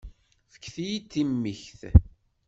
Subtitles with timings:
[0.53, 1.79] Fket-iyi-d timikt.